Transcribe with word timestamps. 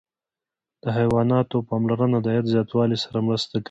د 0.83 0.85
حیواناتو 0.97 1.65
پاملرنه 1.69 2.17
د 2.21 2.25
عاید 2.33 2.45
زیاتوالي 2.53 2.97
سره 3.03 3.17
مرسته 3.27 3.53
کوي. 3.55 3.59